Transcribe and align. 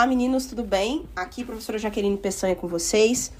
Olá, 0.00 0.06
meninos, 0.06 0.46
tudo 0.46 0.64
bem? 0.64 1.04
Aqui, 1.14 1.44
professora 1.44 1.76
Jaqueline 1.78 2.16
Peçanha 2.16 2.56
com 2.56 2.66
vocês. 2.66 3.30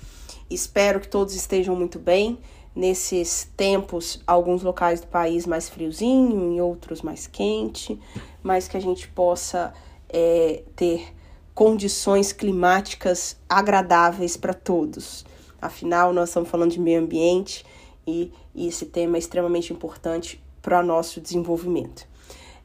Espero 0.51 1.01
que 1.01 1.09
todos 1.09 1.35
estejam 1.35 1.75
muito 1.75 1.99
bem 1.99 2.39
nesses 2.77 3.51
tempos, 3.57 4.21
alguns 4.27 4.63
locais 4.63 5.01
do 5.01 5.07
país 5.07 5.47
mais 5.47 5.71
friozinho, 5.71 6.53
em 6.53 6.61
outros 6.61 7.01
mais 7.01 7.27
quente, 7.27 7.99
mas 8.43 8.69
que 8.69 8.77
a 8.77 8.81
gente 8.81 9.09
possa 9.09 9.73
é, 10.11 10.63
ter 10.77 11.15
condições 11.55 12.31
climáticas 12.31 13.39
agradáveis 13.49 14.37
para 14.37 14.53
todos. 14.53 15.25
Afinal, 15.63 16.13
nós 16.13 16.29
estamos 16.29 16.51
falando 16.51 16.73
de 16.73 16.79
meio 16.79 17.01
ambiente 17.01 17.65
e, 18.07 18.31
e 18.55 18.69
esse 18.69 18.85
tema 18.85 19.17
é 19.17 19.19
extremamente 19.19 19.73
importante 19.73 20.39
para 20.61 20.81
o 20.81 20.83
nosso 20.83 21.23
desenvolvimento. 21.23 22.07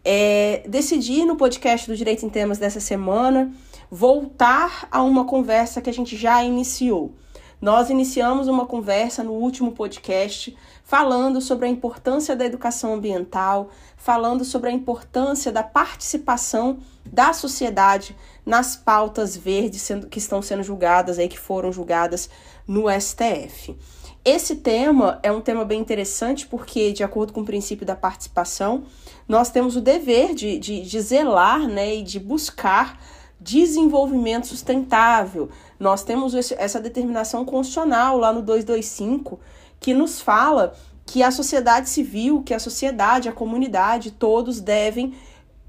É, 0.03 0.63
decidi 0.67 1.23
no 1.23 1.37
podcast 1.37 1.87
do 1.87 1.95
Direito 1.95 2.25
em 2.25 2.29
Temas 2.29 2.57
dessa 2.57 2.81
semana 2.81 3.51
voltar 3.89 4.87
a 4.91 5.01
uma 5.01 5.25
conversa 5.25 5.81
que 5.81 5.89
a 5.89 5.93
gente 5.93 6.15
já 6.15 6.43
iniciou. 6.43 7.13
Nós 7.61 7.89
iniciamos 7.89 8.47
uma 8.47 8.65
conversa 8.65 9.23
no 9.23 9.31
último 9.31 9.71
podcast 9.71 10.55
falando 10.83 11.41
sobre 11.41 11.65
a 11.65 11.69
importância 11.69 12.35
da 12.35 12.45
educação 12.45 12.93
ambiental, 12.93 13.69
falando 13.97 14.45
sobre 14.45 14.69
a 14.69 14.73
importância 14.73 15.51
da 15.51 15.63
participação 15.63 16.79
da 17.05 17.33
sociedade 17.33 18.15
nas 18.45 18.75
pautas 18.75 19.35
verdes 19.35 19.89
que 20.11 20.19
estão 20.19 20.41
sendo 20.41 20.63
julgadas 20.63 21.17
aí, 21.17 21.27
que 21.27 21.39
foram 21.39 21.71
julgadas 21.71 22.29
no 22.67 22.85
STF. 22.89 23.75
Esse 24.23 24.55
tema 24.57 25.19
é 25.21 25.31
um 25.31 25.41
tema 25.41 25.63
bem 25.63 25.79
interessante 25.79 26.47
porque, 26.47 26.91
de 26.91 27.03
acordo 27.03 27.31
com 27.31 27.41
o 27.41 27.45
princípio 27.45 27.85
da 27.85 27.95
participação, 27.95 28.83
nós 29.27 29.49
temos 29.49 29.75
o 29.75 29.81
dever 29.81 30.33
de, 30.33 30.57
de, 30.57 30.81
de 30.81 31.01
zelar 31.01 31.67
né, 31.67 31.95
e 31.95 32.03
de 32.03 32.19
buscar 32.19 32.99
desenvolvimento 33.39 34.47
sustentável. 34.47 35.49
Nós 35.79 36.03
temos 36.03 36.33
essa 36.51 36.79
determinação 36.79 37.45
constitucional 37.45 38.17
lá 38.17 38.31
no 38.31 38.41
225 38.41 39.39
que 39.79 39.93
nos 39.93 40.21
fala 40.21 40.73
que 41.05 41.21
a 41.21 41.29
sociedade 41.29 41.89
civil, 41.89 42.41
que 42.43 42.53
a 42.53 42.59
sociedade, 42.59 43.29
a 43.29 43.33
comunidade, 43.33 44.11
todos 44.11 44.59
devem, 44.59 45.13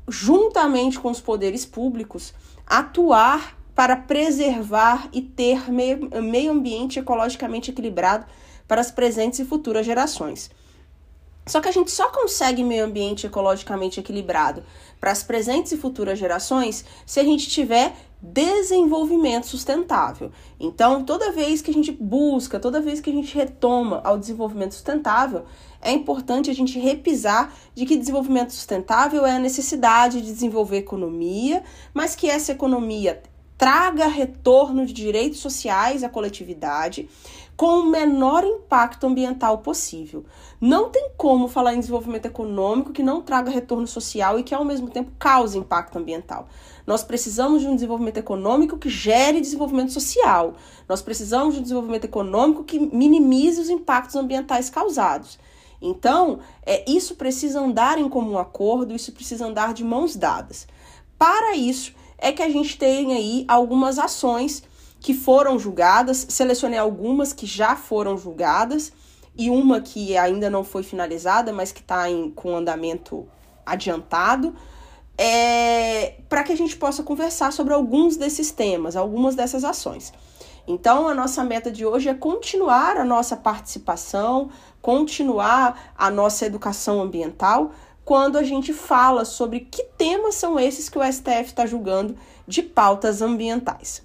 juntamente 0.08 0.98
com 0.98 1.10
os 1.10 1.20
poderes 1.20 1.66
públicos, 1.66 2.32
atuar 2.66 3.56
para 3.74 3.94
preservar 3.94 5.08
e 5.12 5.20
ter 5.20 5.70
meio 5.70 6.50
ambiente 6.50 6.98
ecologicamente 6.98 7.70
equilibrado 7.70 8.24
para 8.66 8.80
as 8.80 8.90
presentes 8.90 9.38
e 9.38 9.44
futuras 9.44 9.84
gerações. 9.84 10.50
Só 11.46 11.60
que 11.60 11.68
a 11.68 11.72
gente 11.72 11.92
só 11.92 12.08
consegue 12.10 12.64
meio 12.64 12.84
ambiente 12.84 13.26
ecologicamente 13.26 14.00
equilibrado 14.00 14.64
para 15.00 15.12
as 15.12 15.22
presentes 15.22 15.70
e 15.70 15.76
futuras 15.76 16.18
gerações 16.18 16.84
se 17.06 17.20
a 17.20 17.24
gente 17.24 17.48
tiver 17.48 17.94
desenvolvimento 18.20 19.46
sustentável. 19.46 20.32
Então, 20.58 21.04
toda 21.04 21.30
vez 21.30 21.62
que 21.62 21.70
a 21.70 21.74
gente 21.74 21.92
busca, 21.92 22.58
toda 22.58 22.80
vez 22.80 23.00
que 23.00 23.10
a 23.10 23.12
gente 23.12 23.32
retoma 23.34 24.00
ao 24.02 24.18
desenvolvimento 24.18 24.72
sustentável, 24.72 25.44
é 25.80 25.92
importante 25.92 26.50
a 26.50 26.54
gente 26.54 26.78
repisar 26.80 27.54
de 27.74 27.86
que 27.86 27.96
desenvolvimento 27.96 28.52
sustentável 28.52 29.24
é 29.24 29.36
a 29.36 29.38
necessidade 29.38 30.20
de 30.20 30.32
desenvolver 30.32 30.78
economia, 30.78 31.62
mas 31.94 32.16
que 32.16 32.28
essa 32.28 32.50
economia 32.50 33.22
traga 33.56 34.06
retorno 34.06 34.84
de 34.84 34.92
direitos 34.92 35.38
sociais 35.38 36.02
à 36.02 36.08
coletividade 36.08 37.08
com 37.56 37.80
o 37.80 37.86
menor 37.86 38.44
impacto 38.44 39.06
ambiental 39.06 39.58
possível. 39.58 40.24
Não 40.60 40.90
tem 40.90 41.10
como 41.16 41.48
falar 41.48 41.74
em 41.74 41.80
desenvolvimento 41.80 42.26
econômico 42.26 42.92
que 42.92 43.02
não 43.02 43.22
traga 43.22 43.50
retorno 43.50 43.86
social 43.86 44.38
e 44.38 44.42
que 44.42 44.54
ao 44.54 44.64
mesmo 44.64 44.90
tempo 44.90 45.10
cause 45.18 45.56
impacto 45.56 45.96
ambiental. 45.98 46.48
Nós 46.86 47.02
precisamos 47.02 47.62
de 47.62 47.68
um 47.68 47.74
desenvolvimento 47.74 48.18
econômico 48.18 48.76
que 48.76 48.90
gere 48.90 49.40
desenvolvimento 49.40 49.92
social. 49.92 50.54
Nós 50.88 51.00
precisamos 51.00 51.54
de 51.54 51.60
um 51.60 51.62
desenvolvimento 51.62 52.04
econômico 52.04 52.62
que 52.62 52.78
minimize 52.78 53.60
os 53.60 53.70
impactos 53.70 54.16
ambientais 54.16 54.68
causados. 54.68 55.38
Então, 55.80 56.40
é, 56.64 56.88
isso 56.90 57.16
precisa 57.16 57.60
andar 57.60 57.98
em 57.98 58.08
comum 58.08 58.38
acordo, 58.38 58.94
isso 58.94 59.12
precisa 59.12 59.46
andar 59.46 59.74
de 59.74 59.82
mãos 59.82 60.14
dadas. 60.14 60.66
Para 61.18 61.56
isso, 61.56 61.94
é 62.18 62.32
que 62.32 62.42
a 62.42 62.48
gente 62.48 62.78
tem 62.78 63.14
aí 63.14 63.44
algumas 63.48 63.98
ações 63.98 64.62
que 65.06 65.14
foram 65.14 65.56
julgadas, 65.56 66.26
selecionei 66.28 66.80
algumas 66.80 67.32
que 67.32 67.46
já 67.46 67.76
foram 67.76 68.18
julgadas 68.18 68.92
e 69.38 69.48
uma 69.48 69.80
que 69.80 70.16
ainda 70.16 70.50
não 70.50 70.64
foi 70.64 70.82
finalizada, 70.82 71.52
mas 71.52 71.70
que 71.70 71.78
está 71.78 72.06
com 72.34 72.56
andamento 72.56 73.24
adiantado, 73.64 74.52
é, 75.16 76.16
para 76.28 76.42
que 76.42 76.50
a 76.50 76.56
gente 76.56 76.76
possa 76.76 77.04
conversar 77.04 77.52
sobre 77.52 77.72
alguns 77.72 78.16
desses 78.16 78.50
temas, 78.50 78.96
algumas 78.96 79.36
dessas 79.36 79.62
ações. 79.62 80.12
Então, 80.66 81.06
a 81.06 81.14
nossa 81.14 81.44
meta 81.44 81.70
de 81.70 81.86
hoje 81.86 82.08
é 82.08 82.14
continuar 82.14 82.96
a 82.96 83.04
nossa 83.04 83.36
participação, 83.36 84.50
continuar 84.82 85.94
a 85.96 86.10
nossa 86.10 86.46
educação 86.46 87.00
ambiental, 87.00 87.70
quando 88.04 88.36
a 88.36 88.42
gente 88.42 88.72
fala 88.72 89.24
sobre 89.24 89.60
que 89.60 89.84
temas 89.96 90.34
são 90.34 90.58
esses 90.58 90.88
que 90.88 90.98
o 90.98 91.12
STF 91.12 91.44
está 91.44 91.64
julgando 91.64 92.16
de 92.44 92.60
pautas 92.60 93.22
ambientais. 93.22 94.04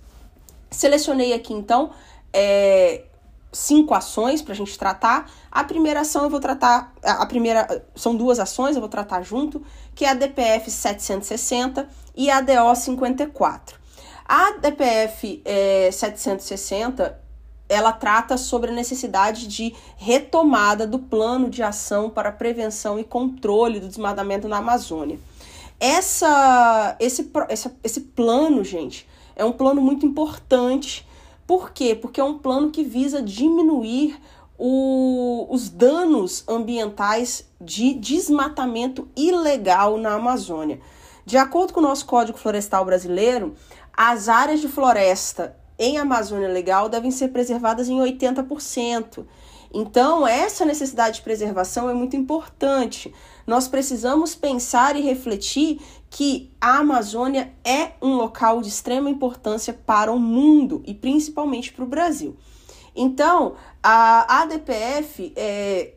Selecionei 0.72 1.34
aqui 1.34 1.54
então 1.54 1.92
é, 2.34 3.04
cinco 3.52 3.94
ações 3.94 4.42
para 4.42 4.54
a 4.54 4.56
gente 4.56 4.78
tratar. 4.78 5.30
A 5.52 5.64
primeira 5.64 6.02
ação 6.02 6.24
eu 6.24 6.30
vou 6.30 6.40
tratar, 6.40 6.94
a 7.04 7.26
primeira 7.26 7.86
são 7.96 8.16
duas 8.16 8.40
ações, 8.40 8.76
eu 8.76 8.82
vou 8.82 8.90
tratar 8.90 9.22
junto, 9.22 9.62
que 9.94 10.06
é 10.06 10.10
a 10.10 10.14
DPF 10.14 10.72
760 10.72 11.88
e 12.16 12.32
a 12.32 12.40
DO 12.42 12.74
54. 12.74 13.80
A 14.26 14.52
DPF 14.60 15.42
é, 15.44 15.92
760 15.92 17.20
ela 17.68 17.94
trata 17.94 18.36
sobre 18.36 18.70
a 18.70 18.74
necessidade 18.74 19.48
de 19.48 19.74
retomada 19.96 20.86
do 20.86 21.00
plano 21.00 21.50
de 21.50 21.64
ação 21.64 22.10
para 22.10 22.32
prevenção 22.32 23.00
e 23.00 23.04
controle 23.04 23.80
do 23.80 23.88
desmatamento 23.88 24.48
na 24.48 24.58
Amazônia. 24.58 25.18
Essa, 25.80 26.96
esse, 27.00 27.32
esse, 27.50 27.72
esse 27.82 28.02
plano, 28.02 28.62
gente, 28.64 29.08
é 29.42 29.46
um 29.46 29.52
plano 29.52 29.82
muito 29.82 30.06
importante. 30.06 31.08
Por 31.48 31.72
quê? 31.72 31.96
Porque 31.96 32.22
é 32.22 32.24
um 32.24 32.38
plano 32.38 32.70
que 32.70 32.84
visa 32.84 33.22
diminuir 33.22 34.20
o, 34.58 35.48
os 35.50 35.68
danos 35.68 36.44
ambientais 36.48 37.50
de 37.60 37.96
desmatamento 37.96 39.10
ilegal 39.16 39.98
na 39.98 40.14
Amazônia. 40.14 40.80
De 41.26 41.38
acordo 41.38 41.74
com 41.74 41.80
o 41.80 41.84
nosso 41.84 42.06
Código 42.06 42.38
Florestal 42.38 42.86
Brasileiro, 42.86 43.56
as 43.92 44.30
áreas 44.30 44.62
de 44.62 44.68
floresta 44.68 45.58
em 45.78 45.98
Amazônia 45.98 46.48
Legal 46.48 46.88
devem 46.88 47.10
ser 47.10 47.30
preservadas 47.30 47.90
em 47.90 47.98
80%. 47.98 49.26
Então, 49.74 50.28
essa 50.28 50.66
necessidade 50.66 51.16
de 51.16 51.22
preservação 51.24 51.90
é 51.90 51.94
muito 51.94 52.16
importante. 52.16 53.12
Nós 53.52 53.68
precisamos 53.68 54.34
pensar 54.34 54.96
e 54.96 55.02
refletir 55.02 55.82
que 56.10 56.50
a 56.62 56.78
Amazônia 56.78 57.54
é 57.66 57.92
um 58.02 58.16
local 58.16 58.62
de 58.62 58.70
extrema 58.70 59.10
importância 59.10 59.74
para 59.74 60.10
o 60.10 60.18
mundo 60.18 60.82
e 60.86 60.94
principalmente 60.94 61.74
para 61.74 61.84
o 61.84 61.88
Brasil. 61.88 62.38
Então, 62.96 63.56
a 63.84 64.44
ADPF, 64.44 65.34
é, 65.36 65.96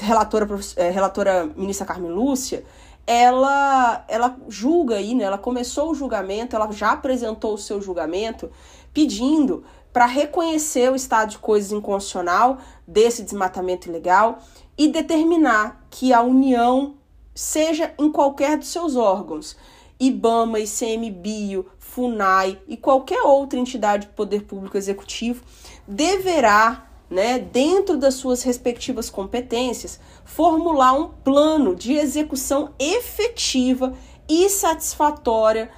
relatora, 0.00 0.48
é, 0.76 0.90
relatora 0.90 1.46
ministra 1.56 1.84
Carmen 1.84 2.12
Lúcia, 2.12 2.64
ela, 3.04 4.04
ela 4.06 4.36
julga 4.48 4.98
aí, 4.98 5.16
né? 5.16 5.24
Ela 5.24 5.38
começou 5.38 5.90
o 5.90 5.94
julgamento, 5.96 6.54
ela 6.54 6.70
já 6.70 6.92
apresentou 6.92 7.54
o 7.54 7.58
seu 7.58 7.82
julgamento 7.82 8.48
pedindo 8.94 9.64
para 9.92 10.06
reconhecer 10.06 10.92
o 10.92 10.94
estado 10.94 11.30
de 11.30 11.38
coisas 11.38 11.72
inconstitucional 11.72 12.58
desse 12.86 13.24
desmatamento 13.24 13.88
ilegal 13.88 14.38
e 14.78 14.86
determinar 14.86 15.81
que 15.92 16.10
a 16.10 16.22
União 16.22 16.94
seja 17.34 17.94
em 17.98 18.10
qualquer 18.10 18.56
dos 18.56 18.68
seus 18.68 18.96
órgãos, 18.96 19.54
IBAMA, 20.00 20.58
ICMBio, 20.58 21.66
FUNAI 21.78 22.58
e 22.66 22.78
qualquer 22.78 23.22
outra 23.22 23.58
entidade 23.58 24.06
do 24.06 24.14
poder 24.14 24.44
público 24.44 24.78
executivo, 24.78 25.44
deverá, 25.86 26.90
né, 27.10 27.38
dentro 27.38 27.98
das 27.98 28.14
suas 28.14 28.42
respectivas 28.42 29.10
competências, 29.10 30.00
formular 30.24 30.94
um 30.94 31.08
plano 31.08 31.76
de 31.76 31.92
execução 31.92 32.70
efetiva 32.78 33.92
e 34.26 34.48
satisfatória 34.48 35.70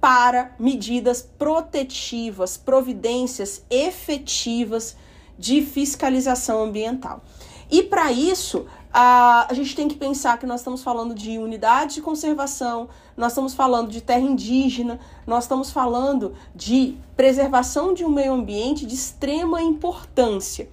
para 0.00 0.54
medidas 0.58 1.20
protetivas, 1.20 2.56
providências 2.56 3.62
efetivas 3.68 4.96
de 5.38 5.60
fiscalização 5.60 6.62
ambiental. 6.64 7.22
E 7.70 7.82
para 7.82 8.10
isso, 8.10 8.66
a, 8.92 9.48
gente 9.52 9.76
tem 9.76 9.86
que 9.86 9.94
pensar 9.94 10.38
que 10.38 10.46
nós 10.46 10.60
estamos 10.60 10.82
falando 10.82 11.14
de 11.14 11.38
unidade 11.38 11.96
de 11.96 12.02
conservação, 12.02 12.88
nós 13.16 13.32
estamos 13.32 13.54
falando 13.54 13.88
de 13.90 14.00
terra 14.00 14.20
indígena, 14.20 14.98
nós 15.26 15.44
estamos 15.44 15.70
falando 15.70 16.34
de 16.54 16.96
preservação 17.16 17.94
de 17.94 18.04
um 18.04 18.08
meio 18.08 18.32
ambiente 18.32 18.84
de 18.84 18.94
extrema 18.94 19.62
importância. 19.62 20.68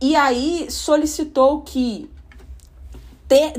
E 0.00 0.16
aí 0.16 0.70
solicitou 0.70 1.60
que 1.60 2.10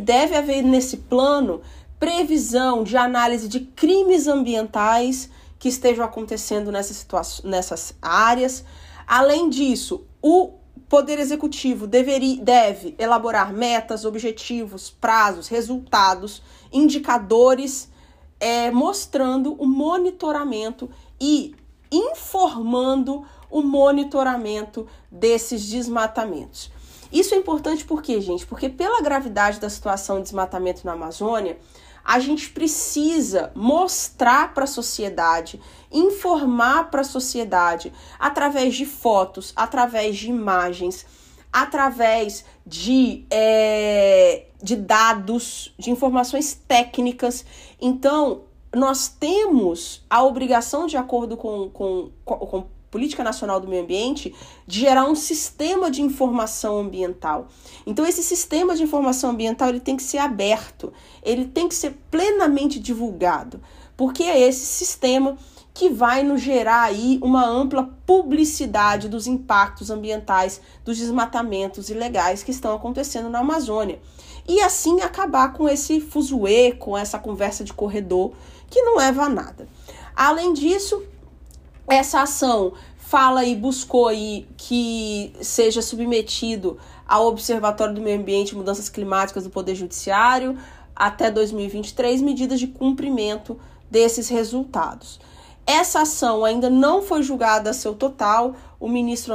deve 0.02 0.36
haver 0.36 0.64
nesse 0.64 0.98
plano 0.98 1.62
previsão 2.00 2.84
de 2.84 2.98
análise 2.98 3.48
de 3.48 3.60
crimes 3.60 4.28
ambientais 4.28 5.30
que 5.60 5.70
estejam 5.70 6.04
acontecendo 6.04 6.72
nessas, 6.72 7.06
nessas 7.44 7.94
áreas. 8.02 8.66
Além 9.06 9.48
disso, 9.48 10.04
o 10.20 10.54
Poder 10.92 11.20
Executivo 11.20 11.88
deveria, 11.88 12.44
deve 12.44 12.96
elaborar 13.00 13.54
metas, 13.54 14.04
objetivos, 14.04 14.90
prazos, 14.90 15.48
resultados, 15.48 16.44
indicadores, 16.70 17.90
é, 18.38 18.70
mostrando 18.72 19.54
o 19.54 19.66
monitoramento 19.66 20.90
e 21.18 21.56
informando 21.90 23.26
o 23.50 23.62
monitoramento 23.62 24.86
desses 25.10 25.66
desmatamentos. 25.66 26.70
Isso 27.10 27.34
é 27.36 27.38
importante 27.38 27.86
por 27.86 28.02
quê, 28.02 28.20
gente? 28.20 28.46
Porque 28.46 28.68
pela 28.68 29.02
gravidade 29.02 29.62
da 29.62 29.70
situação 29.70 30.18
de 30.18 30.24
desmatamento 30.24 30.86
na 30.86 30.92
Amazônia, 30.92 31.58
a 32.04 32.20
gente 32.20 32.50
precisa 32.50 33.52
mostrar 33.56 34.54
para 34.54 34.64
a 34.64 34.68
sociedade, 34.68 35.62
informar 35.92 36.90
para 36.90 37.02
a 37.02 37.06
sociedade 37.06 37.94
através 38.20 38.76
de 38.76 38.86
fotos, 38.86 39.54
através 39.56 40.18
de 40.18 40.30
imagens, 40.30 41.06
através 41.52 42.46
de, 42.66 43.26
é, 43.30 44.46
de 44.62 44.76
dados, 44.76 45.74
de 45.78 45.92
informações 45.92 46.54
técnicas. 46.68 47.46
Então, 47.80 48.44
nós 48.74 49.08
temos 49.08 50.06
a 50.10 50.24
obrigação, 50.24 50.88
de 50.88 50.98
acordo 50.98 51.36
com, 51.36 51.70
com, 51.70 52.12
com 52.24 52.68
Política 52.92 53.24
Nacional 53.24 53.62
do 53.62 53.70
Meio 53.70 53.84
Ambiente, 53.84 54.36
de 54.68 54.82
gerar 54.82 55.06
um 55.06 55.16
sistema 55.16 55.90
de 55.90 56.02
informação 56.02 56.78
ambiental. 56.78 57.48
Então, 57.88 58.06
esse 58.06 58.22
sistema 58.22 58.76
de 58.76 58.84
informação 58.84 59.32
ambiental 59.32 59.70
ele 59.70 59.80
tem 59.80 59.96
que 59.96 60.04
ser 60.04 60.18
aberto, 60.18 60.92
ele 61.24 61.46
tem 61.46 61.70
que 61.70 61.76
ser 61.76 61.98
plenamente 62.12 62.80
divulgado, 62.80 63.62
porque 63.96 64.24
é 64.24 64.40
esse 64.40 64.66
sistema 64.66 65.38
que 65.74 65.90
vai 65.90 66.22
nos 66.22 66.42
gerar 66.42 66.84
aí 66.84 67.18
uma 67.22 67.46
ampla 67.46 67.90
publicidade 68.06 69.08
dos 69.08 69.26
impactos 69.26 69.90
ambientais, 69.90 70.60
dos 70.84 70.98
desmatamentos 70.98 71.90
ilegais 71.90 72.44
que 72.44 72.52
estão 72.52 72.76
acontecendo 72.76 73.30
na 73.30 73.40
Amazônia. 73.40 74.02
E 74.48 74.60
assim 74.60 75.00
acabar 75.02 75.54
com 75.54 75.70
esse 75.70 76.02
fuzuê, 76.02 76.74
com 76.74 76.98
essa 76.98 77.18
conversa 77.18 77.64
de 77.64 77.74
corredor 77.74 78.34
que 78.70 78.82
não 78.82 78.98
leva 78.98 79.24
a 79.24 79.30
nada. 79.30 79.68
Além 80.16 80.54
disso, 80.54 81.02
essa 81.88 82.22
ação 82.22 82.74
fala 82.98 83.44
e 83.44 83.56
buscou 83.56 84.08
aí 84.08 84.48
que 84.56 85.34
seja 85.42 85.82
submetido 85.82 86.78
ao 87.08 87.28
Observatório 87.28 87.94
do 87.94 88.02
Meio 88.02 88.20
Ambiente 88.20 88.52
e 88.52 88.56
Mudanças 88.56 88.88
Climáticas 88.88 89.44
do 89.44 89.50
Poder 89.50 89.76
Judiciário 89.76 90.58
até 90.96 91.30
2023 91.30 92.22
medidas 92.22 92.60
de 92.60 92.68
cumprimento 92.68 93.60
desses 93.90 94.30
resultados. 94.30 95.20
Essa 95.66 96.02
ação 96.02 96.44
ainda 96.44 96.70
não 96.70 97.02
foi 97.02 97.22
julgada 97.22 97.70
a 97.70 97.74
seu 97.74 97.94
total. 97.94 98.56
O 98.80 98.88
ministro 98.88 99.34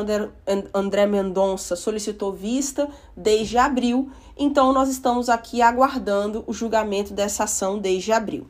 André 0.75 1.07
Mendonça 1.07 1.77
solicitou 1.77 2.33
vista 2.33 2.89
desde 3.17 3.59
abril, 3.59 4.11
então 4.37 4.73
nós 4.73 4.89
estamos 4.89 5.29
aqui 5.29 5.63
aguardando 5.63 6.43
o 6.47 6.53
julgamento 6.53 7.15
dessa 7.15 7.45
ação 7.45 7.79
desde 7.79 8.13
abril. 8.13 8.47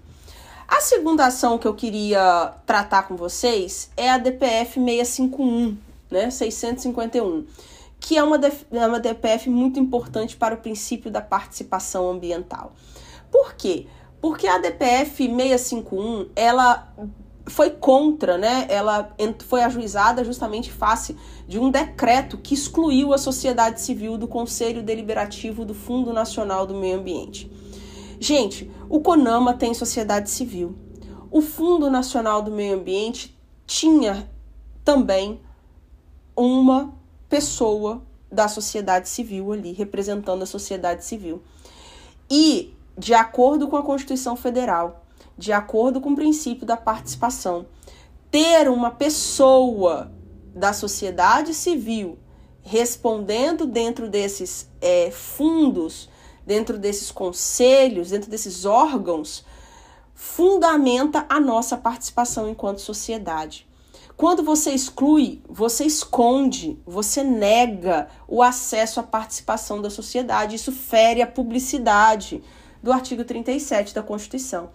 A 0.69 0.81
segunda 0.81 1.27
ação 1.27 1.59
que 1.59 1.67
eu 1.67 1.75
queria 1.75 2.55
tratar 2.67 3.05
com 3.05 3.17
vocês 3.17 3.91
é 3.97 4.11
a 4.11 4.19
DPF 4.19 4.81
651, 4.81 5.77
né, 6.11 6.31
651, 6.31 7.47
que 8.01 8.17
é 8.17 8.23
uma, 8.23 8.37
é 8.37 8.87
uma 8.87 8.99
DPF 8.99 9.49
muito 9.49 9.79
importante 9.79 10.37
para 10.37 10.55
o 10.55 10.59
princípio 10.59 11.11
da 11.11 11.21
participação 11.21 12.11
ambiental. 12.11 12.73
Por 13.31 13.55
quê? 13.55 13.87
Porque 14.21 14.47
a 14.49 14.59
DPF 14.59 15.27
651, 15.27 16.31
ela 16.35 16.93
foi 17.47 17.71
contra, 17.71 18.37
né? 18.37 18.67
Ela 18.69 19.15
foi 19.47 19.63
ajuizada 19.63 20.25
justamente 20.25 20.73
face 20.73 21.17
de 21.47 21.59
um 21.59 21.71
decreto 21.71 22.39
que 22.39 22.55
excluiu 22.55 23.13
a 23.13 23.19
sociedade 23.19 23.81
civil 23.81 24.19
do 24.19 24.27
Conselho 24.27 24.83
Deliberativo 24.83 25.65
do 25.65 25.75
Fundo 25.75 26.13
Nacional 26.13 26.67
do 26.67 26.75
Meio 26.75 26.99
Ambiente. 26.99 27.51
Gente, 28.19 28.71
o 28.89 29.01
CONAMA 29.01 29.55
tem 29.55 29.75
sociedade 29.75 30.31
civil. 30.31 30.77
O 31.31 31.41
Fundo 31.41 31.91
Nacional 31.91 32.43
do 32.43 32.51
Meio 32.51 32.75
Ambiente 32.75 33.37
tinha 33.67 34.31
também 34.85 35.41
uma 36.35 36.95
pessoa 37.29 38.03
da 38.31 38.49
sociedade 38.49 39.09
civil 39.09 39.53
ali, 39.53 39.73
representando 39.73 40.43
a 40.43 40.47
sociedade 40.47 41.05
civil. 41.05 41.43
E, 42.31 42.75
de 42.97 43.15
acordo 43.15 43.69
com 43.69 43.77
a 43.77 43.83
Constituição 43.83 44.37
Federal, 44.37 45.05
de 45.37 45.53
acordo 45.53 46.01
com 46.01 46.11
o 46.11 46.17
princípio 46.17 46.67
da 46.67 46.77
participação, 46.77 47.67
ter 48.31 48.69
uma 48.69 48.91
pessoa 48.91 50.13
da 50.55 50.73
sociedade 50.73 51.53
civil 51.53 52.19
respondendo 52.63 53.67
dentro 53.67 54.09
desses 54.09 54.69
é, 54.81 55.11
fundos 55.11 56.09
dentro 56.47 56.79
desses 56.79 57.11
conselhos, 57.11 58.11
dentro 58.11 58.31
desses 58.31 58.65
órgãos, 58.65 59.45
fundamenta 60.15 61.27
a 61.29 61.41
nossa 61.41 61.77
participação 61.77 62.49
enquanto 62.49 62.79
sociedade. 62.81 63.67
Quando 64.17 64.43
você 64.43 64.71
exclui, 64.71 65.43
você 65.47 65.85
esconde, 65.85 66.81
você 66.87 67.23
nega 67.23 68.09
o 68.27 68.43
acesso 68.43 68.99
à 68.99 69.03
participação 69.03 69.83
da 69.83 69.91
sociedade. 69.91 70.57
Isso 70.57 70.73
fere 70.73 71.21
a 71.21 71.27
publicidade 71.27 72.43
do 72.83 72.91
artigo 72.91 73.25
37 73.25 73.95
da 73.95 74.03
Constituição. 74.03 74.71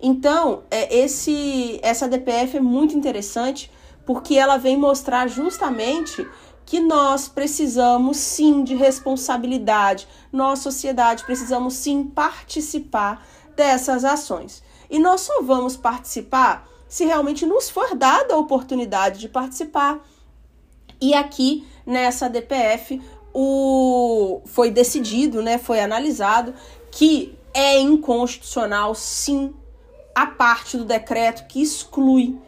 Então, 0.00 0.62
é, 0.70 0.96
esse, 0.96 1.78
essa 1.82 2.08
DPF 2.08 2.56
é 2.56 2.60
muito 2.60 2.96
interessante 2.96 3.70
porque 4.06 4.36
ela 4.36 4.56
vem 4.56 4.78
mostrar 4.78 5.26
justamente 5.26 6.26
que 6.68 6.80
nós 6.80 7.28
precisamos 7.28 8.18
sim 8.18 8.62
de 8.62 8.74
responsabilidade, 8.74 10.06
nós, 10.30 10.58
sociedade, 10.58 11.24
precisamos 11.24 11.72
sim 11.72 12.04
participar 12.04 13.26
dessas 13.56 14.04
ações. 14.04 14.62
E 14.90 14.98
nós 14.98 15.22
só 15.22 15.40
vamos 15.40 15.78
participar 15.78 16.68
se 16.86 17.06
realmente 17.06 17.46
nos 17.46 17.70
for 17.70 17.94
dada 17.96 18.34
a 18.34 18.36
oportunidade 18.36 19.18
de 19.18 19.30
participar. 19.30 19.98
E 21.00 21.14
aqui 21.14 21.66
nessa 21.86 22.28
DPF 22.28 23.00
o 23.32 24.42
foi 24.44 24.70
decidido, 24.70 25.40
né, 25.40 25.56
foi 25.56 25.80
analisado 25.80 26.52
que 26.90 27.34
é 27.54 27.80
inconstitucional 27.80 28.94
sim 28.94 29.54
a 30.14 30.26
parte 30.26 30.76
do 30.76 30.84
decreto 30.84 31.46
que 31.48 31.62
exclui 31.62 32.38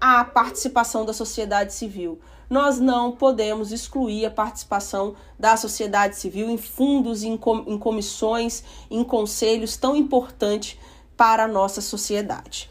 a 0.00 0.24
participação 0.24 1.04
da 1.04 1.12
sociedade 1.12 1.74
civil 1.74 2.18
nós 2.48 2.78
não 2.78 3.12
podemos 3.12 3.72
excluir 3.72 4.24
a 4.24 4.30
participação 4.30 5.14
da 5.38 5.56
sociedade 5.56 6.16
civil 6.16 6.48
em 6.48 6.56
fundos, 6.56 7.22
em, 7.22 7.36
com, 7.36 7.64
em 7.66 7.78
comissões, 7.78 8.62
em 8.90 9.02
conselhos 9.02 9.76
tão 9.76 9.96
importantes 9.96 10.78
para 11.16 11.44
a 11.44 11.48
nossa 11.48 11.80
sociedade. 11.80 12.70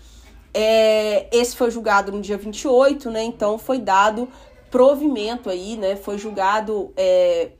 É, 0.53 1.27
esse 1.35 1.55
foi 1.55 1.69
julgado 1.69 2.11
no 2.11 2.21
dia 2.21 2.37
28, 2.37 3.11
né? 3.11 3.23
Então 3.23 3.57
foi 3.57 3.77
dado 3.77 4.29
provimento 4.71 5.49
aí, 5.49 5.75
né? 5.75 5.97
Foi 5.97 6.17
julgado 6.17 6.93
é, 6.95 7.51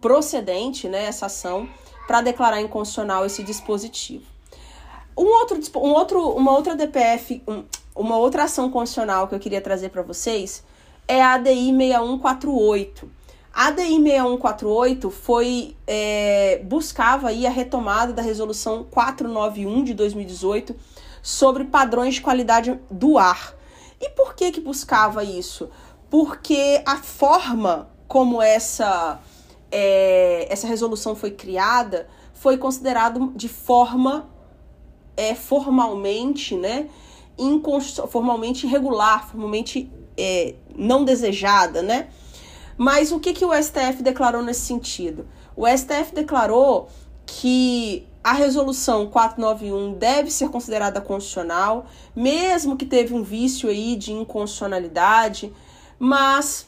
procedente, 0.00 0.88
né? 0.88 1.04
Essa 1.04 1.26
ação 1.26 1.66
para 2.06 2.20
declarar 2.20 2.60
inconstitucional 2.60 3.24
esse 3.24 3.42
dispositivo. 3.42 4.26
Um 5.16 5.26
outro, 5.26 5.58
um 5.76 5.92
outro, 5.92 6.28
uma 6.30 6.52
outra 6.52 6.74
DPF, 6.74 7.42
um, 7.48 7.64
uma 7.94 8.16
outra 8.18 8.44
ação 8.44 8.70
constitucional 8.70 9.28
que 9.28 9.34
eu 9.34 9.38
queria 9.38 9.60
trazer 9.60 9.88
para 9.88 10.02
vocês 10.02 10.62
é 11.12 11.20
a 11.20 11.34
ADI 11.34 11.76
6148. 11.76 13.10
A 13.52 13.66
ADI 13.66 14.02
6148 14.02 15.10
foi 15.10 15.76
é, 15.86 16.62
buscava 16.64 17.28
aí 17.28 17.46
a 17.46 17.50
retomada 17.50 18.14
da 18.14 18.22
resolução 18.22 18.86
491 18.90 19.84
de 19.84 19.92
2018 19.92 20.74
sobre 21.22 21.64
padrões 21.64 22.14
de 22.14 22.22
qualidade 22.22 22.80
do 22.90 23.18
ar. 23.18 23.54
E 24.00 24.08
por 24.08 24.34
que 24.34 24.52
que 24.52 24.60
buscava 24.60 25.22
isso? 25.22 25.68
Porque 26.08 26.82
a 26.86 26.96
forma 26.96 27.90
como 28.08 28.40
essa 28.40 29.20
é, 29.70 30.46
essa 30.50 30.66
resolução 30.66 31.14
foi 31.14 31.30
criada 31.30 32.08
foi 32.32 32.56
considerado 32.56 33.34
de 33.36 33.50
forma 33.50 34.30
é, 35.14 35.34
formalmente, 35.34 36.56
né, 36.56 36.88
formalmente 38.08 38.66
irregular, 38.66 39.28
formalmente 39.28 39.90
é, 40.16 40.54
não 40.76 41.04
desejada, 41.04 41.82
né? 41.82 42.08
Mas 42.76 43.12
o 43.12 43.20
que, 43.20 43.32
que 43.32 43.44
o 43.44 43.52
STF 43.52 44.02
declarou 44.02 44.42
nesse 44.42 44.62
sentido? 44.62 45.26
O 45.54 45.66
STF 45.66 46.14
declarou 46.14 46.88
que 47.26 48.06
a 48.24 48.32
resolução 48.32 49.06
491 49.08 49.94
deve 49.94 50.30
ser 50.30 50.48
considerada 50.48 51.00
constitucional, 51.00 51.86
mesmo 52.14 52.76
que 52.76 52.86
teve 52.86 53.14
um 53.14 53.22
vício 53.22 53.68
aí 53.68 53.96
de 53.96 54.12
inconstitucionalidade, 54.12 55.52
mas 55.98 56.66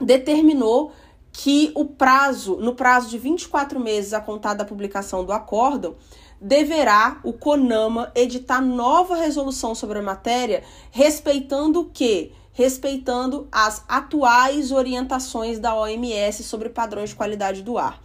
determinou 0.00 0.92
que 1.32 1.70
o 1.74 1.84
prazo, 1.84 2.56
no 2.56 2.74
prazo 2.74 3.10
de 3.10 3.18
24 3.18 3.78
meses 3.78 4.12
a 4.12 4.20
contar 4.20 4.54
da 4.54 4.64
publicação 4.64 5.24
do 5.24 5.32
acórdão, 5.32 5.94
deverá 6.40 7.20
o 7.22 7.32
CONAMA 7.32 8.10
editar 8.14 8.60
nova 8.60 9.16
resolução 9.16 9.74
sobre 9.74 9.98
a 9.98 10.02
matéria, 10.02 10.62
respeitando 10.90 11.80
o 11.80 11.84
quê? 11.86 12.32
Respeitando 12.56 13.46
as 13.52 13.84
atuais 13.86 14.72
orientações 14.72 15.58
da 15.58 15.74
OMS 15.74 16.42
sobre 16.42 16.70
padrões 16.70 17.10
de 17.10 17.14
qualidade 17.14 17.62
do 17.62 17.76
ar. 17.76 18.02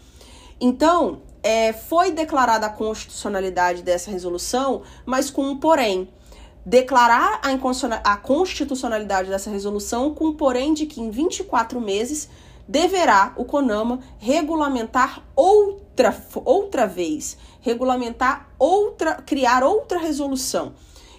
Então, 0.60 1.22
é, 1.42 1.72
foi 1.72 2.12
declarada 2.12 2.66
a 2.66 2.70
constitucionalidade 2.70 3.82
dessa 3.82 4.12
resolução, 4.12 4.82
mas 5.06 5.32
com 5.32 5.44
um 5.44 5.58
porém. 5.58 6.10
Declarar 6.66 7.40
a, 8.04 8.18
constitucionalidade 8.18 9.30
dessa 9.30 9.50
resolução 9.50 10.14
com 10.14 10.28
um 10.28 10.34
porém 10.34 10.74
de 10.74 10.86
que 10.86 11.00
em 11.00 11.10
24 11.10 11.80
meses 11.80 12.30
deverá 12.68 13.34
o 13.38 13.46
CONAMA 13.46 14.00
regulamentar 14.20 15.24
outra, 15.36 16.14
outra 16.46 16.86
vez, 16.86 17.38
regulamentar 17.62 18.50
outra, 18.60 19.16
criar 19.16 19.64
outra 19.64 19.98
resolução. 19.98 20.74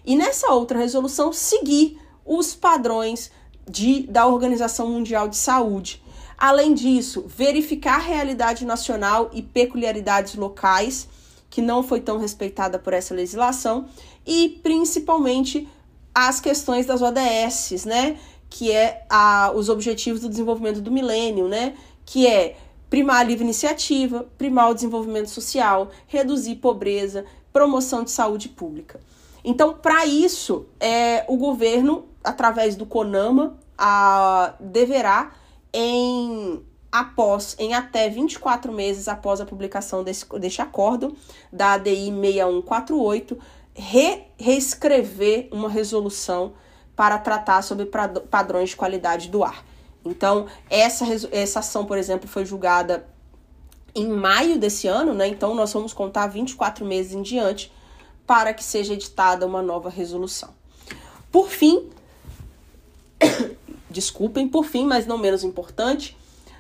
E 0.05 0.15
nessa 0.15 0.53
outra 0.53 0.79
resolução 0.79 1.33
seguir 1.33 1.99
os 2.25 2.55
padrões 2.55 3.31
de, 3.69 4.03
da 4.05 4.27
Organização 4.27 4.89
Mundial 4.89 5.29
de 5.29 5.37
Saúde. 5.37 6.03
Além 6.37 6.75
disso, 6.75 7.25
verificar 7.27 7.97
a 7.97 8.03
realidade 8.03 8.65
nacional 8.65 9.31
e 9.33 9.43
peculiaridades 9.43 10.35
locais, 10.35 11.09
que 11.49 11.63
não 11.63 11.83
foi 11.83 12.01
tão 12.01 12.19
respeitada 12.19 12.79
por 12.79 12.93
essa 12.93 13.15
legislação, 13.15 13.87
e 14.27 14.61
principalmente 14.63 15.69
as 16.15 16.41
questões 16.41 16.87
das 16.87 17.01
ODS, 17.01 17.85
né? 17.85 18.19
Que 18.51 18.73
é 18.73 19.05
a, 19.09 19.53
os 19.55 19.69
Objetivos 19.69 20.21
do 20.21 20.29
Desenvolvimento 20.29 20.81
do 20.81 20.91
Milênio, 20.91 21.49
né? 21.49 21.75
Que 22.05 22.27
é 22.27 22.57
primar 22.91 23.21
a 23.21 23.23
livre 23.23 23.45
iniciativa, 23.45 24.27
primar 24.37 24.71
o 24.71 24.75
desenvolvimento 24.75 25.31
social, 25.31 25.91
reduzir 26.07 26.57
pobreza, 26.57 27.25
promoção 27.53 28.05
de 28.05 28.11
saúde 28.11 28.49
pública. 28.49 29.01
Então, 29.45 29.75
para 29.75 30.05
isso, 30.07 30.67
é, 30.79 31.25
o 31.27 31.37
governo, 31.37 32.05
através 32.25 32.77
do 32.77 32.87
CONAMA, 32.87 33.57
a, 33.77 34.55
deverá 34.61 35.33
em 35.73 36.63
após 36.91 37.57
em 37.59 37.73
até 37.73 38.11
24 38.11 38.71
meses 38.71 39.09
após 39.09 39.41
a 39.41 39.47
publicação 39.47 40.05
desse, 40.05 40.27
deste 40.39 40.61
acordo 40.61 41.17
da 41.51 41.73
ADI 41.73 42.13
6148 42.13 43.39
re, 43.75 44.25
reescrever 44.39 45.49
uma 45.51 45.71
resolução 45.71 46.53
para 46.95 47.19
tratar 47.19 47.63
sobre 47.63 47.87
padrões 47.87 48.71
de 48.71 48.77
qualidade 48.77 49.31
do 49.31 49.43
ar. 49.43 49.65
Então, 50.05 50.47
essa, 50.69 51.07
essa 51.31 51.61
ação, 51.61 51.87
por 51.87 51.97
exemplo, 51.97 52.29
foi 52.29 52.45
julgada 52.45 53.07
em 53.95 54.09
maio 54.09 54.59
desse 54.59 54.87
ano, 54.87 55.15
né? 55.15 55.27
Então, 55.29 55.55
nós 55.55 55.73
vamos 55.73 55.93
contar 55.93 56.27
24 56.27 56.85
meses 56.85 57.13
em 57.13 57.23
diante 57.23 57.73
para 58.27 58.53
que 58.53 58.63
seja 58.63 58.95
editada 58.95 59.47
uma 59.47 59.63
nova 59.63 59.89
resolução. 59.89 60.51
Por 61.31 61.49
fim, 61.49 61.91
desculpem, 63.93 64.49
por 64.49 64.65
fim, 64.65 64.87
mas 64.87 65.07
não 65.07 65.19
menos 65.19 65.45
importante, 65.45 66.17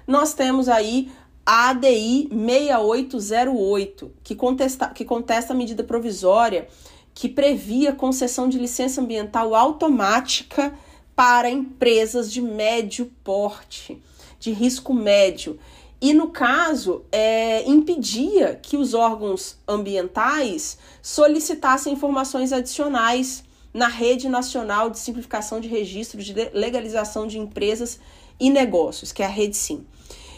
nós 0.07 0.35
temos 0.35 0.69
aí 0.69 1.11
a 1.45 1.71
ADI 1.71 2.29
6808, 2.31 4.13
que 4.23 4.35
contesta, 4.37 4.89
que 4.89 5.05
contesta 5.05 5.53
a 5.53 5.57
medida 5.57 5.83
provisória 5.83 6.69
que 7.15 7.29
previa 7.29 7.93
concessão 7.93 8.49
de 8.49 8.59
licença 8.59 9.01
ambiental 9.01 9.55
automática 9.55 10.73
para 11.15 11.51
empresas 11.51 12.33
de 12.33 12.41
médio 12.41 13.11
porte, 13.23 14.03
de 14.39 14.51
risco 14.51 14.95
médio. 14.95 15.59
E 16.01 16.13
no 16.15 16.29
caso, 16.29 17.05
é, 17.13 17.69
impedia 17.69 18.59
que 18.61 18.77
os 18.77 18.93
órgãos 18.95 19.57
ambientais 19.69 20.79
solicitassem 21.01 21.93
informações 21.93 22.53
adicionais 22.53 23.45
na 23.73 23.89
Rede 23.89 24.29
Nacional 24.29 24.91
de 24.91 24.99
Simplificação 24.99 25.61
de 25.61 25.69
Registro 25.69 26.23
de 26.23 26.33
Legalização 26.53 27.27
de 27.27 27.39
Empresas 27.39 27.99
e 28.39 28.51
Negócios, 28.51 29.13
que 29.13 29.23
é 29.23 29.27
a 29.27 29.29
Rede 29.29 29.57
Sim. 29.57 29.87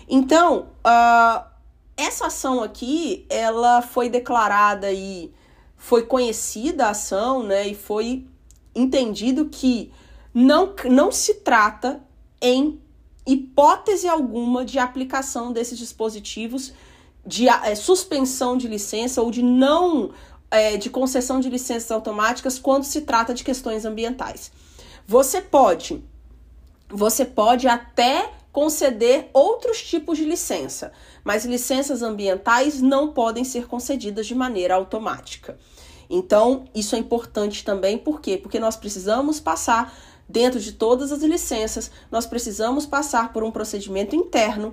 Então, 0.08 0.68
uh, 0.86 1.44
essa 1.96 2.26
ação 2.26 2.62
aqui, 2.62 3.26
ela 3.28 3.82
foi 3.82 4.08
declarada 4.08 4.92
e 4.92 5.32
foi 5.76 6.04
conhecida 6.04 6.86
a 6.86 6.90
ação, 6.90 7.42
né, 7.42 7.68
e 7.68 7.74
foi 7.74 8.26
entendido 8.74 9.46
que 9.46 9.92
não, 10.32 10.74
não 10.90 11.12
se 11.12 11.34
trata 11.34 12.02
em 12.40 12.80
hipótese 13.26 14.08
alguma 14.08 14.64
de 14.64 14.78
aplicação 14.78 15.52
desses 15.52 15.78
dispositivos 15.78 16.72
de 17.26 17.48
é, 17.48 17.74
suspensão 17.74 18.56
de 18.56 18.68
licença 18.68 19.22
ou 19.22 19.30
de 19.30 19.42
não 19.42 20.10
é, 20.54 20.76
de 20.76 20.88
concessão 20.88 21.40
de 21.40 21.50
licenças 21.50 21.90
automáticas 21.90 22.60
quando 22.60 22.84
se 22.84 23.00
trata 23.00 23.34
de 23.34 23.42
questões 23.42 23.84
ambientais. 23.84 24.52
Você 25.04 25.40
pode, 25.40 26.02
você 26.88 27.24
pode 27.24 27.66
até 27.66 28.30
conceder 28.52 29.28
outros 29.32 29.82
tipos 29.82 30.16
de 30.16 30.24
licença, 30.24 30.92
mas 31.24 31.44
licenças 31.44 32.02
ambientais 32.02 32.80
não 32.80 33.12
podem 33.12 33.42
ser 33.42 33.66
concedidas 33.66 34.28
de 34.28 34.34
maneira 34.34 34.76
automática. 34.76 35.58
Então, 36.08 36.66
isso 36.72 36.94
é 36.94 36.98
importante 37.00 37.64
também, 37.64 37.98
por 37.98 38.20
quê? 38.20 38.36
Porque 38.36 38.60
nós 38.60 38.76
precisamos 38.76 39.40
passar 39.40 39.92
dentro 40.28 40.60
de 40.60 40.70
todas 40.70 41.10
as 41.10 41.22
licenças, 41.22 41.90
nós 42.12 42.26
precisamos 42.26 42.86
passar 42.86 43.32
por 43.32 43.42
um 43.42 43.50
procedimento 43.50 44.14
interno 44.14 44.72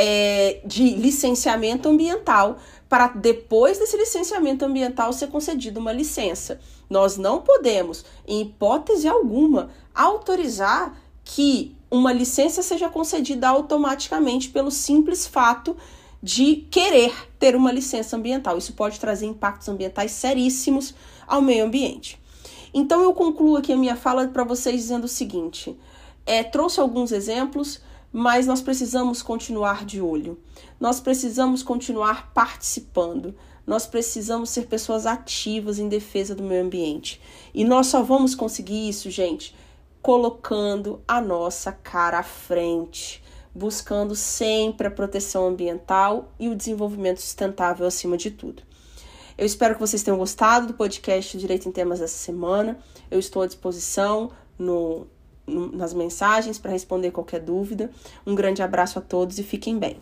é, 0.00 0.60
de 0.64 0.94
licenciamento 0.94 1.88
ambiental 1.88 2.58
para 2.88 3.08
depois 3.08 3.78
desse 3.78 3.96
licenciamento 3.96 4.64
ambiental 4.64 5.12
ser 5.12 5.26
concedida 5.26 5.80
uma 5.80 5.92
licença. 5.92 6.60
Nós 6.88 7.16
não 7.16 7.40
podemos, 7.40 8.04
em 8.26 8.42
hipótese 8.42 9.08
alguma, 9.08 9.70
autorizar 9.92 10.96
que 11.24 11.76
uma 11.90 12.12
licença 12.12 12.62
seja 12.62 12.88
concedida 12.88 13.48
automaticamente 13.48 14.50
pelo 14.50 14.70
simples 14.70 15.26
fato 15.26 15.76
de 16.22 16.66
querer 16.70 17.12
ter 17.36 17.56
uma 17.56 17.72
licença 17.72 18.16
ambiental. 18.16 18.56
Isso 18.56 18.74
pode 18.74 19.00
trazer 19.00 19.26
impactos 19.26 19.68
ambientais 19.68 20.12
seríssimos 20.12 20.94
ao 21.26 21.42
meio 21.42 21.64
ambiente. 21.64 22.20
Então 22.72 23.02
eu 23.02 23.12
concluo 23.12 23.56
aqui 23.56 23.72
a 23.72 23.76
minha 23.76 23.96
fala 23.96 24.28
para 24.28 24.44
vocês 24.44 24.76
dizendo 24.76 25.04
o 25.04 25.08
seguinte: 25.08 25.76
é, 26.24 26.44
trouxe 26.44 26.78
alguns 26.78 27.10
exemplos 27.10 27.80
mas 28.12 28.46
nós 28.46 28.60
precisamos 28.60 29.22
continuar 29.22 29.84
de 29.84 30.00
olho. 30.00 30.38
Nós 30.80 31.00
precisamos 31.00 31.62
continuar 31.62 32.32
participando. 32.32 33.34
Nós 33.66 33.86
precisamos 33.86 34.50
ser 34.50 34.66
pessoas 34.66 35.04
ativas 35.04 35.78
em 35.78 35.88
defesa 35.88 36.34
do 36.34 36.42
meio 36.42 36.64
ambiente. 36.64 37.20
E 37.52 37.64
nós 37.64 37.88
só 37.88 38.02
vamos 38.02 38.34
conseguir 38.34 38.88
isso, 38.88 39.10
gente, 39.10 39.54
colocando 40.00 41.02
a 41.06 41.20
nossa 41.20 41.70
cara 41.70 42.20
à 42.20 42.22
frente, 42.22 43.22
buscando 43.54 44.14
sempre 44.14 44.86
a 44.86 44.90
proteção 44.90 45.48
ambiental 45.48 46.32
e 46.38 46.48
o 46.48 46.56
desenvolvimento 46.56 47.20
sustentável 47.20 47.86
acima 47.86 48.16
de 48.16 48.30
tudo. 48.30 48.62
Eu 49.36 49.46
espero 49.46 49.74
que 49.74 49.80
vocês 49.80 50.02
tenham 50.02 50.18
gostado 50.18 50.68
do 50.68 50.74
podcast 50.74 51.36
Direito 51.36 51.68
em 51.68 51.72
Temas 51.72 52.00
dessa 52.00 52.16
semana. 52.16 52.78
Eu 53.10 53.18
estou 53.18 53.42
à 53.42 53.46
disposição 53.46 54.32
no 54.58 55.06
nas 55.48 55.94
mensagens 55.94 56.58
para 56.58 56.70
responder 56.70 57.10
qualquer 57.10 57.40
dúvida. 57.40 57.90
Um 58.26 58.34
grande 58.34 58.62
abraço 58.62 58.98
a 58.98 59.02
todos 59.02 59.38
e 59.38 59.42
fiquem 59.42 59.78
bem. 59.78 59.96